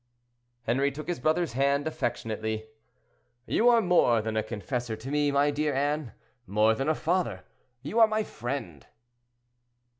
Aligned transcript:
Henri 0.65 0.91
took 0.91 1.07
his 1.07 1.19
brother's 1.19 1.53
hand 1.53 1.85
affectionately. 1.85 2.65
"You 3.45 3.69
are 3.69 3.81
more 3.81 4.19
than 4.19 4.35
a 4.35 4.41
confessor 4.41 4.95
to 4.95 5.11
me, 5.11 5.29
my 5.29 5.51
dear 5.51 5.75
Anne—more 5.75 6.73
than 6.73 6.89
a 6.89 6.95
father; 6.95 7.43
you 7.83 7.99
are 7.99 8.07
my 8.07 8.23
friend." 8.23 8.87